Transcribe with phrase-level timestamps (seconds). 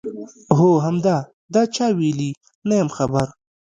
[0.57, 1.17] هو همدا،
[1.53, 2.31] دا چا ویلي؟
[2.67, 3.27] نه یم خبر.